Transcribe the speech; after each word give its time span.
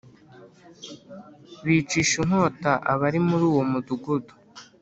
bicisha 1.65 2.15
inkota 2.23 2.71
abari 2.93 3.19
muri 3.27 3.43
uwo 3.51 3.63
mudugudu 3.71 4.33